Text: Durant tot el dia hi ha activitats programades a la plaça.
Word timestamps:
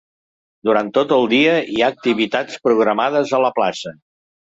Durant 0.69 0.89
tot 0.95 1.13
el 1.17 1.27
dia 1.35 1.53
hi 1.75 1.79
ha 1.85 1.91
activitats 1.95 2.59
programades 2.67 3.39
a 3.41 3.47
la 3.49 3.57
plaça. 3.63 3.99